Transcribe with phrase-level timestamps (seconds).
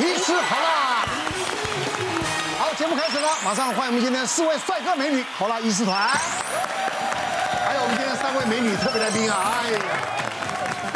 [0.00, 1.04] 医师好啦，
[2.58, 6.08] 好，节目开始了，马上欢迎我们今天四位帅哥美女好啦医师团，
[7.66, 9.78] 还有我们今天三位美女特别来宾啊，哎，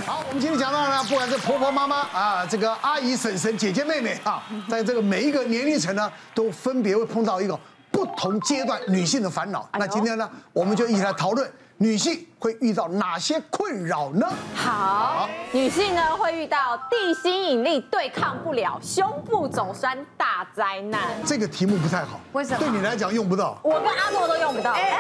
[0.07, 7.55] 好，我们今天讲到呢，不管是婆婆妈妈啊，这个阿姨婶婶姐姐妹妹啊，在这个每一个年龄层呢，都分别会碰到一个
[7.91, 9.69] 不同阶段女性的烦恼。
[9.75, 11.53] 那今天呢，我们就一起来讨论。
[11.77, 14.27] 女性会遇到哪些困扰呢？
[14.55, 21.01] 好，女性呢会遇到地心引力对抗不了，胸部总酸大灾难。
[21.27, 22.59] 这个题目不太好，为什么？
[22.61, 23.59] 对你来讲用不到。
[23.63, 24.71] 我跟阿诺都用不到。
[24.73, 24.99] 哎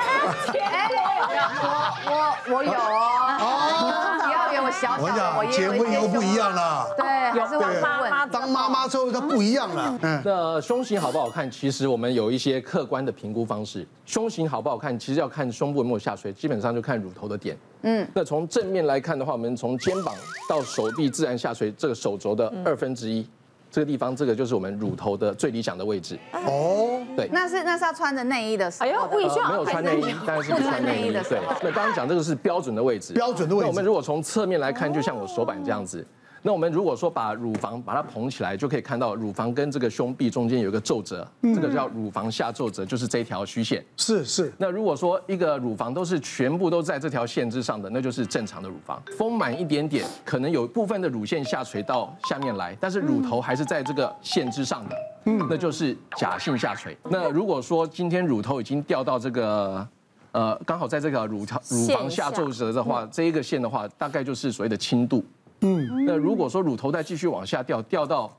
[0.58, 0.88] 哎，
[1.28, 3.36] 我有我我有哦。
[3.40, 4.20] 哦。
[4.24, 6.86] 不要给我小小的，我讲结婚以后不一样了。
[6.96, 9.98] 对，还是会妈妈当妈妈之后它不一样了。
[10.02, 10.22] 嗯。
[10.24, 11.48] 那胸型好不好看？
[11.50, 13.86] 其实我们有一些客观的评估方式。
[14.06, 14.98] 胸型好不好看？
[14.98, 16.74] 其实要看胸部有没有下垂，基本上。
[16.74, 20.12] 就看乳头的点，嗯，那从正面来看的话，我们从肩膀
[20.48, 23.24] 到手臂自然下垂这个手肘的二分之一，
[23.70, 26.18] 这个地方，这个就是我们乳头的最理想的位置。
[26.32, 31.22] 哦，对，那是那是要穿着内衣的时候，哎呦，我没有穿内衣，当然是不穿内衣 的。
[31.22, 33.66] 对，那刚刚讲这个是标准的位置，标准的位置。
[33.66, 36.04] 那我们如果从侧面来看，就像我手板这样子。
[36.46, 43.82] 那我们如果说把乳房把它捧起来，就可以看到乳房跟这个胸壁中间有一个皱褶，这个叫乳房下皱褶，就是这一条虚线。
[43.96, 44.52] 是是。
[44.58, 49.02] 那如果说一个乳房都是全部都在这条线之上的，那就是正常的乳房。
[49.16, 56.94] 丰满一点点，可能有部分的乳腺下垂到下面来，但是乳头还是在这个线之上的，嗯，那就是假性下垂。
[57.04, 59.88] 那如果说今天乳头已经掉到这个，
[60.32, 65.24] 呃，刚好在这个乳头乳房下皱褶的话，这一个线的话，大概就是所谓的轻度。
[65.64, 68.36] 嗯，那如果说乳头再继续往下掉，掉到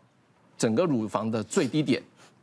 [0.58, 2.02] 整个乳房的最低点，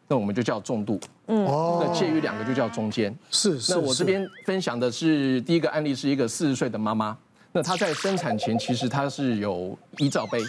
[0.09, 1.01] 那我们就叫重度。
[1.29, 3.17] 嗯，哦，那介于两个就叫中间。
[3.31, 3.73] 是是。
[3.73, 7.17] 那我这边分享的是第一个案例，是一个四十岁的妈妈。
[7.53, 10.41] 那她在生产前其实她是有一罩杯，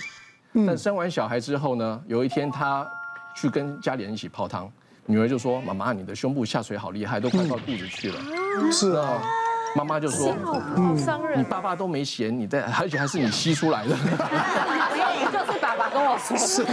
[0.66, 2.90] 但生完小孩之后呢，有一天她
[3.36, 4.72] 去跟家里人一起泡汤，
[5.06, 8.20] 女儿就说：“妈妈，你的胸部下垂好厉害，都快到肚子去了。”
[8.74, 9.22] 是啊。
[9.76, 10.36] 妈妈就说
[10.76, 10.96] ：“嗯，
[11.36, 13.96] 你爸爸都没嫌你在，而且 还是你吸出来的。”
[15.32, 16.38] 就是爸爸跟我说。
[16.38, 16.66] 是。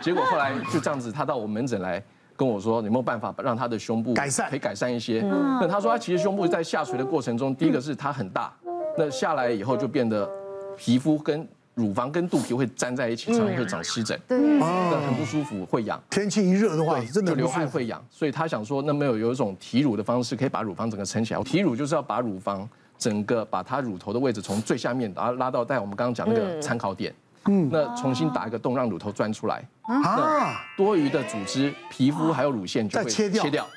[0.00, 2.02] 结果后来就这样子，他到我门诊来
[2.36, 5.20] 跟我说：“有没有办法让他的胸部改善，可以改善一些？”
[5.60, 8.52] 那他说他其实胸部在下垂的过程中，第一个是它很大，
[8.98, 10.28] 那下来以后就变得
[10.76, 11.46] 皮肤跟。
[11.76, 16.02] 乳房跟肚皮会粘在一起，常常会长湿疹，对，很不舒服，会痒。
[16.08, 18.02] 天气一热的话，真的就流汗会痒。
[18.10, 21.42] 所以他想说，那没有有一种提乳的方式，可以把乳房整个撑起来。
[21.44, 22.66] 提乳就是要把乳房
[22.96, 29.62] 整个把它乳头的位置从最下面，然后拉到在我们刚刚讲那个参考点，嗯，那重新打一个洞，让乳头钻出来。
[29.82, 33.68] 啊，多余的组织、皮肤还有乳腺就会切掉。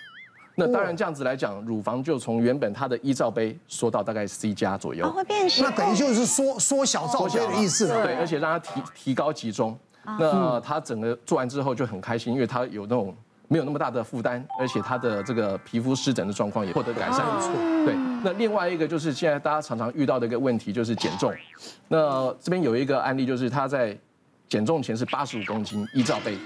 [0.60, 5.64] 那当然，这样子来讲，乳房就从原本它的一罩杯缩到大概 C 加左右，会变小。
[5.64, 8.06] 那等于就是缩缩小罩杯的意思了。
[8.06, 9.78] 对，而且让它提提高集中。
[10.18, 13.16] 那它整个做完之后就很开心，因为它有那种
[13.48, 17.26] 没有那么大的负担，而且它的这个皮肤湿疹的状况也获得改善。
[17.26, 17.52] 不错。
[17.86, 17.94] 对。
[18.24, 21.32] 那另外一个就是现在大家常常遇到的一个问题就是减重。
[21.88, 23.96] 那这边有一个案例，就是他在
[24.48, 26.38] 减重前是八十五公斤一罩杯，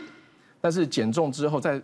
[0.60, 1.82] 但是减重之后在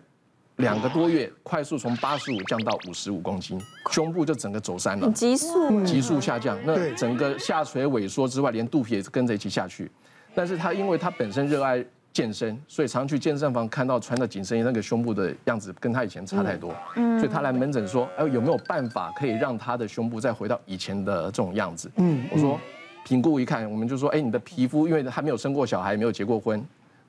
[0.59, 3.59] 两个多月，快速从八十五降到五十五公斤，
[3.91, 6.57] 胸部就整个走山了，急速，急速下降。
[6.65, 9.89] 那整个下垂萎缩之外，连肚皮也是跟着一起下去。
[10.35, 16.75] 但是他因为他本身热爱健身，所以常去健身房看到穿的紧身衣，那个胸部的样子跟他以前差太多。
[16.93, 21.89] 所以他来门诊说，哎，有没有办法可以让他的胸部再回到以前的这种样子？
[21.95, 22.59] 嗯，我说
[23.05, 26.61] 评估一看，我们就说，哎，你的皮肤因为还没有生过小孩，没有结过婚。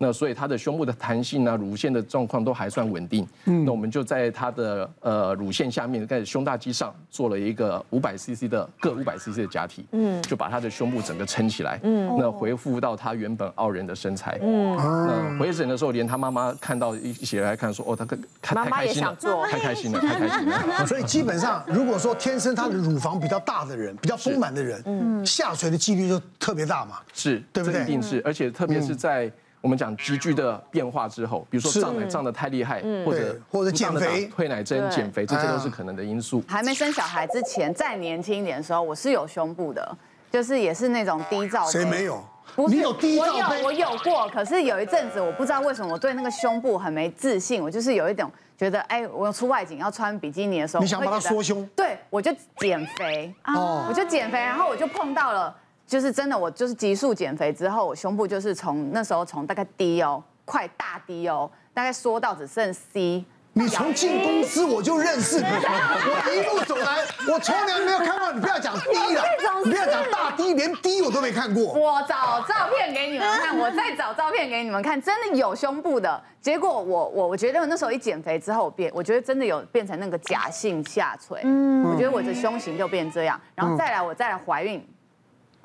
[0.03, 3.29] 那所以它的胸部的弹性啊，乳腺的状况都还算稳定。
[3.45, 9.85] 嗯，那我们就在它的呃乳腺下面，在胸大肌上做了一个五百 CC 的各五百 CC 的假体。
[9.93, 11.79] 嗯，就把它的胸部整个撑起来。
[11.83, 14.39] 嗯，那恢复到它原本傲人的身材。
[14.41, 18.07] 嗯，那回诊的时候，连他妈妈看到一起来看说，哦，他
[18.55, 19.15] 太开心了，
[19.51, 20.87] 太开心了，太开心了。
[20.87, 27.01] 所以基本上，如果说天生他的乳房比较大的人，比较丰满的人，嗯，下垂的几率就特别大嘛。
[27.13, 27.83] 是，对不对？
[27.83, 29.31] 一定是，而且特别是在。
[29.61, 36.43] 我们讲急剧的变化之后，比如说胀奶胀得太厉害，或者或者减肥、退奶针、减肥，这些都是可能的因素。
[36.49, 39.97] 还没生小孩之前，再年轻一点的时候，我是有胸部的，
[40.31, 41.67] 就是也是那种低罩。
[41.67, 42.25] 谁没有？
[42.57, 43.25] 不是，你有低罩？
[43.27, 44.27] 我有，我有过。
[44.31, 51.69] 可是有一阵子，我不知道为什么我对那个胸部很没自信，我就是有一种觉得，哎，我出外景要穿比基尼的时候，你想把它缩胸？
[51.77, 55.55] 对，我就减肥，啊，我就减肥，然后我就碰到了。
[55.91, 66.99] 就是真的，我就是急速减肥之后，我胸部就是从那时候从大概 D 哦，快大 D 哦，大概缩到只剩 C，你从进公司我就认识你， 我一路走来，
[67.29, 68.41] 我从来没有看过你。
[68.41, 69.23] 不要讲低了，
[69.65, 71.65] 你 不要讲大低，连低我都没看过。
[71.65, 76.23] 我找照片给你们看，我再找照片给你们看，真的有胸部的。
[76.41, 81.41] 结果我我我觉得我那时候一减肥之后我变，我觉得真的有变成那个假性下垂。
[81.43, 84.81] 嗯，我觉得我的胸型就变这样，然后再来我再来怀孕。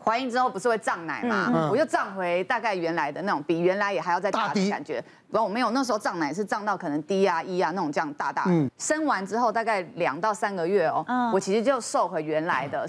[0.05, 1.51] 怀孕之后不是会胀奶嘛？
[1.51, 5.03] 嗯、我就胀回大概原来的那种，比原来也还要再大的感觉。
[5.31, 8.43] 然后我没有，那时候胀奶是胀到可能 D 啊 E 啊那种这样大大。
[8.47, 12.87] 嗯、生完之后大概两到三个月哦，嗯、我其实就瘦回原来的。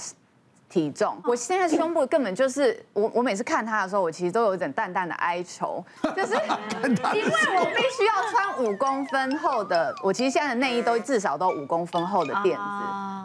[0.69, 5.85] 体重，我现在胸部根本就是我，我每次看他的时候，我其实都有一点淡淡的哀愁，
[6.17, 12.63] 就是因为我必须要穿五公分厚的，我其实现在的内衣都至少都五公分厚的垫子，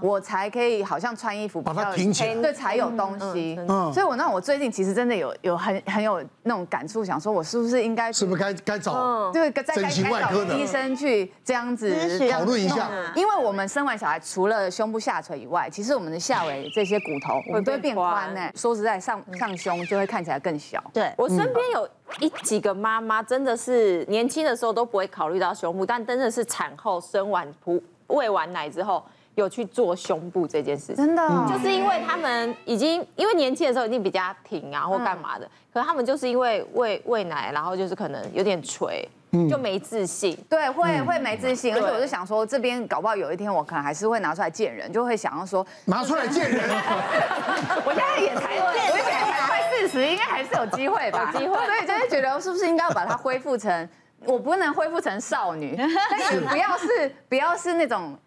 [0.03, 3.57] 我才可以好像穿衣服把它挺起来，对，才有东西。
[3.67, 17.30] 嗯，所以我那我最近其实真的有有很很有那种感触，想说我是不是应该是不是该该找对整形外科的医生去这样子讨论一下，因为我们生完小孩除了胸部下垂以外，其实我们的下围这些骨头。
[17.51, 18.51] 我都会变宽呢。
[18.55, 20.83] 说实在，上上胸就会看起来更小。
[20.93, 21.89] 对，我身边有
[22.19, 29.03] 一几个妈妈，真的是年轻的时候都不会考虑到胸部，但真的是产后生完哺喂完奶之后，
[29.35, 30.93] 有去做胸部这件事。
[30.95, 39.07] 真的，就是因为他们已经因为年轻的时候一定比较挺啊或干嘛的，可是他们就是因为喂喂奶，然后就是可能有点垂。
[39.49, 46.61] 就没自信，对，会会没自信，而且我就想说，这边搞不好有一天我可能还是会拿出来见人，就会想要说拿出来见人。
[47.85, 51.31] 我现在 也才，我也才快四十，应该还是有机会吧？
[51.33, 53.89] 有机会，所以就会觉得是不是应该要把它恢复成，
[54.25, 55.77] 我不能恢复成少女，
[56.11, 58.17] 但是不要是不要是那种。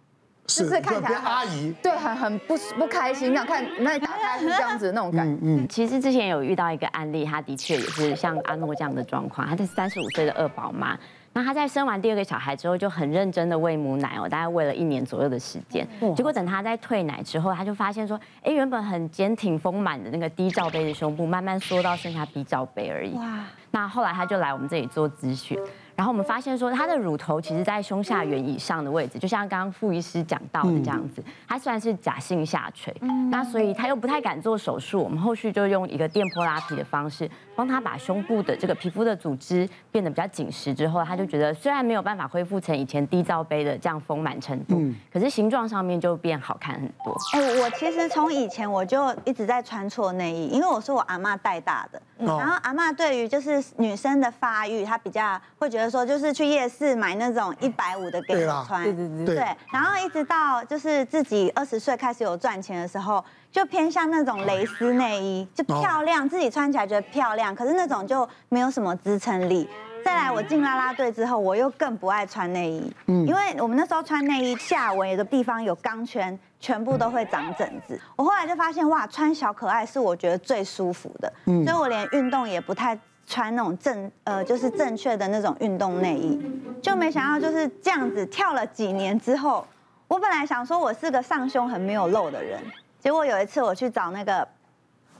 [0.47, 5.39] 是，是看起来阿姨，对，很很不不开心，想看那打开是这样子的那种感觉。
[5.43, 10.99] 嗯，其实之前有遇到一个案例，她的确也是像阿诺这样的状况，她是三十五岁的二宝妈。
[11.33, 15.85] 那她在生完第二个小孩之后，就很认真的喂母奶哦，大概喂了一年左右的时间。
[16.15, 23.15] 结果等她在退奶之后，她就发现说，哎，原本很坚挺丰满的那个低罩杯的胸部，慢慢缩到剩下 B 罩杯而已。
[23.15, 23.41] 哇！
[23.71, 25.59] 那后来她就来我们这里做咨询。
[25.97, 32.95] 然后我们发现说，她的乳头其实，在胸下缘以上的位置，就像刚刚傅医师讲到的这样子，它虽然是假性下垂，
[33.31, 35.01] 那所以她又不太敢做手术。
[35.01, 47.17] 我们后续就用一个电波拉皮的方式，帮他把胸部的这个皮肤的组织变得比较紧实之后，他就觉得虽然没有办法恢复成以前低罩杯的这样丰满程度，可是形状上面就变好看很多。
[47.33, 55.95] 哎，我其实从以前我就一直在穿错内衣，因为我是我阿嬷带大的，然后阿嬷对于就是女生的发育，她比较会觉得。
[55.95, 63.25] 说就是去夜市买那种一百五的给我穿，对对对，对，然后一直到就是自己二十岁开始有赚钱的时候，
[63.55, 69.69] 就偏向那种蕾丝内衣，就漂亮，自己穿起来觉得漂亮，可是那种就没有什么支撑力。
[70.05, 77.97] 再来我进啦啦队之后，我又更不爱穿内衣，嗯，因为我们那时候穿内衣下围的地方有钢圈，全部都会长疹子。
[78.17, 82.99] 我后来就发现哇，穿小可爱是我觉得最舒服的，所以我连运动也不太。
[83.27, 86.39] 穿那种正呃，就是正确的那种运动内衣，
[86.83, 89.67] 就没想到就是这样子跳了几年之后，
[90.07, 92.61] 我本来想说我是个上胸很没有肉的人，
[93.05, 94.49] 结果有一次我去找那个，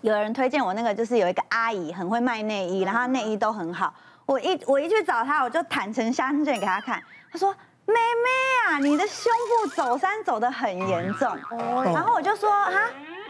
[0.01, 3.93] 有人推荐我那个就是有一个阿姨很会卖内衣，然后内衣都很好，
[4.25, 7.53] 我一我一去找她，我就坦诚相见给她看，她说
[7.85, 11.29] 妹妹啊，你的胸部走山走得很严重，
[11.85, 12.73] 然后我就说啊。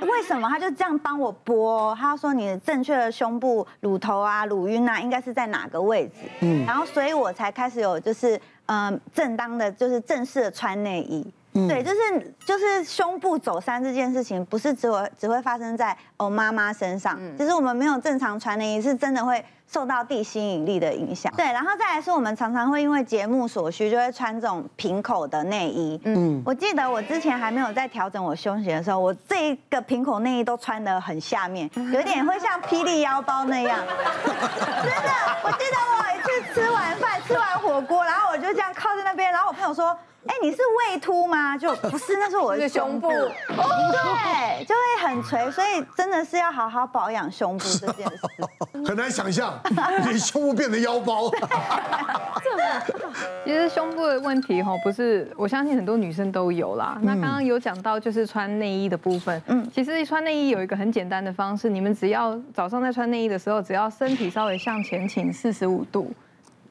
[0.01, 1.95] 为什么他就这样帮我拨？
[1.95, 6.15] 他说你的正确的胸部乳头啊、乳晕啊，应该是在哪个位置？
[6.41, 11.25] 嗯，然后所以我才开始有就是嗯、呃、正当的，就是正式的穿内衣。
[11.55, 17.17] 嗯、对，就是就是胸部走山这件事情，不是只有只会发生在哦妈妈身上。
[17.19, 21.33] 嗯，其实我们没有正常穿内衣，是真的会受到地心引力的影响。
[21.37, 26.01] 对，然后再来是我们常常会因为节目所需，就会穿这种平口的内衣。
[26.05, 33.79] 嗯，我记得我之前还没有在调整我胸型的时候，我这一个平口内衣都穿的很下面，有点会像霹雳腰包那样。
[33.87, 35.11] 真的，
[35.45, 38.04] 我记得我有一次吃完饭，吃完火锅，
[39.65, 39.97] 朋友说。
[40.27, 41.55] 哎，你是胃凸吗？
[41.55, 43.11] 就不是，那是我的 胸部。
[43.11, 48.19] 对，就会很垂，所以真的是要好好保养胸部这件事。
[48.89, 49.53] 很难想象，
[50.11, 51.29] 你胸部变成腰包。
[53.45, 56.97] 其实胸部的问题哈，不是，我相信很多女生都有啦。
[57.03, 66.11] 那刚刚有讲到就是穿内衣的部分，嗯，其实穿内衣有一个很简单的方式，你们只要早上在穿内衣的时候，只要身体稍微向前倾四十五度，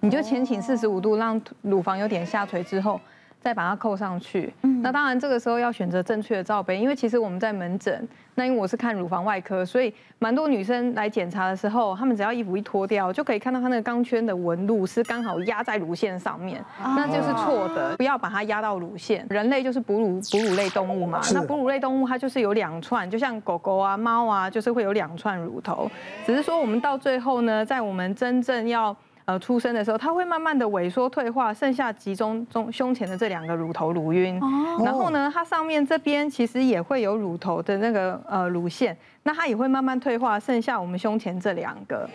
[0.04, 3.00] 你就前倾四十五度，让乳房有点下垂之后。
[3.42, 4.54] 再把它扣上去。
[4.82, 19.28] 那当然这个时候要选择正确的罩杯，因为其实我们在门诊，那因为我是看乳房外科，所以蛮多女生来检查的时候，她们只要衣服一脱掉，就可以看到她那个钢圈的纹路是刚好压在乳腺上面，那就是错的，不要把它压到乳腺。
[19.30, 25.92] 人类就是哺乳哺乳类动物嘛，那哺乳类动物它就是有两串，就像狗狗啊、猫啊，就是会有两串乳头，
[26.26, 28.96] 只是说我们到最后呢，在我们真正要。
[29.26, 34.40] 呃，出生的时候，它会慢慢的萎缩退化，剩下集中中胸前的这两个乳头乳晕。
[34.84, 42.10] 然后呢，它上面这边其实也会有乳头的那个呃乳腺，那它也会慢慢退化，剩下我们胸前这两个。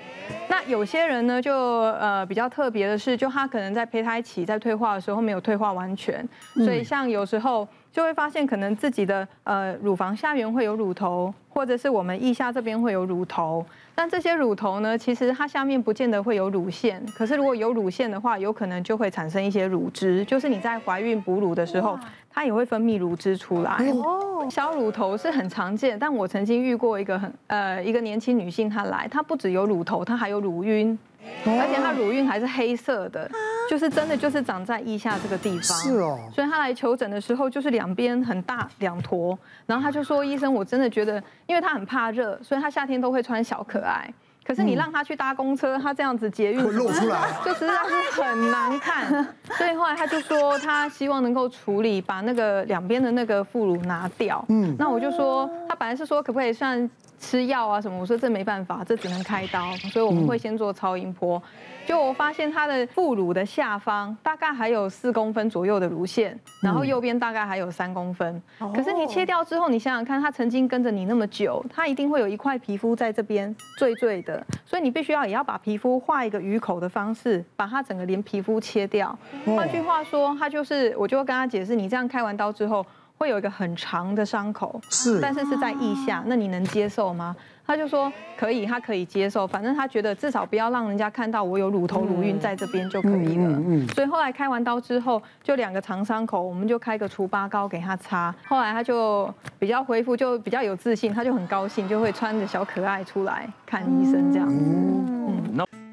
[0.49, 13.67] 那有些人呢，就呃比较特别的是，就他可能在胚胎期在退化的时候没有退化完全，所以像有时候就会发现可能自己的呃乳房下缘会有乳头，或者是我们腋下这边会有乳头。
[13.93, 21.99] 但这些乳头呢，其实它下面不见得会有乳腺，可是如果有乳腺的话，有可能就会产生一些乳汁，就是你在怀孕哺乳的时候，
[22.31, 23.73] 它也会分泌乳汁出来。
[24.05, 30.97] 哦，小乳头是很常见，但我曾经遇过一个很呃一个年轻女性，她来，她不只有乳头，她还有乳晕，
[31.45, 33.29] 而且她乳晕还是黑色的。
[33.69, 35.79] 就是真的，就是长在腋下这个地方。
[35.79, 36.19] 是哦。
[36.33, 44.13] 所以他来求诊的时候，就是两边很大两坨，然后他就说：“医生，我真的觉得，因为他很怕热，所以他夏天都会穿小可爱。
[44.45, 47.69] 可是你让他去搭公车，他这样子捷运会露出来， 就是
[48.13, 49.07] 很难看。
[49.59, 54.43] 所以后来他就说，他希望能够处理，把那个两边的那个副乳拿掉。
[54.49, 54.75] 嗯。
[54.79, 57.99] 那我就说，他本来是说可不可以算吃药啊什么？
[57.99, 61.43] 我说这没办法，这只能开刀，所以我们会先做超音波。
[61.87, 68.43] 就我发现他的副乳的下方大概还有四公分左右的乳腺，然后右边大概还有三公分。
[68.75, 79.19] 可是你切掉之后，你想想看，它曾经跟着你那么久，它一定会有一块皮肤在这边坠坠的，所以你必须要也要把皮肤画一个鱼口的方式，把它整个连皮肤切掉。
[79.47, 82.85] 换句话说，他就是我就会跟他解释，你这样开完刀之后
[83.19, 87.35] 会有一个很长的伤口，是，但是是在腋下，那你能接受吗？
[87.67, 93.59] 他就说可以，他可以接受，反正他觉得至少不要让人家看到我有乳头乳晕在这边就可以了。
[93.59, 93.89] 嗯嗯。
[93.89, 98.35] 所以后来开完刀之后，就两个长伤口，我们就开个除疤膏给他擦。
[98.47, 105.18] 后来他就比较恢复，就比较有自信，他就很高兴，就会穿着小可爱出来看医生这样子。